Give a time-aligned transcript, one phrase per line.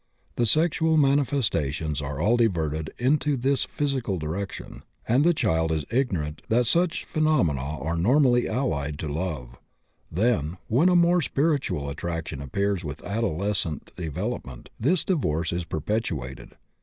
[0.35, 6.41] The sexual manifestations are all diverted into this physical direction, and the child is ignorant
[6.49, 9.57] that such phenomena are normally allied to love;
[10.11, 16.53] then, when a more spiritual attraction appears with adolescent development, this divorce is perpetuated.